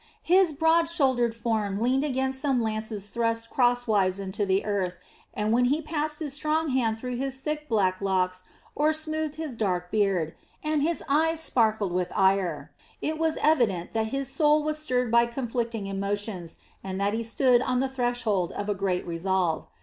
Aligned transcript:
His 0.23 0.51
broad 0.51 0.89
shouldered 0.89 1.35
form 1.35 1.79
leaned 1.79 2.03
against 2.03 2.41
some 2.41 2.59
lances 2.59 3.09
thrust 3.11 3.51
crosswise 3.51 4.17
into 4.17 4.47
the 4.47 4.65
earth, 4.65 4.97
and 5.31 5.53
when 5.53 5.65
he 5.65 5.79
passed 5.79 6.19
his 6.19 6.33
strong 6.33 6.69
hand 6.69 6.97
through 6.97 7.17
his 7.17 7.39
thick 7.39 7.69
black 7.69 8.01
locks 8.01 8.43
or 8.73 8.93
smoothed 8.93 9.35
his 9.35 9.53
dark 9.53 9.91
beard, 9.91 10.33
and 10.63 10.81
his 10.81 11.03
eyes 11.07 11.39
sparkled 11.39 11.91
with 11.91 12.11
ire, 12.15 12.71
it 12.99 13.19
was 13.19 13.37
evident 13.43 13.93
that 13.93 14.07
his 14.07 14.27
soul 14.27 14.63
was 14.63 14.79
stirred 14.79 15.11
by 15.11 15.27
conflicting 15.27 15.85
emotions 15.85 16.57
and 16.83 16.99
that 16.99 17.13
he 17.13 17.21
stood 17.21 17.61
on 17.61 17.79
the 17.79 17.87
threshold 17.87 18.51
of 18.53 18.67
a 18.69 18.73
great 18.73 19.05
resolve. 19.05 19.67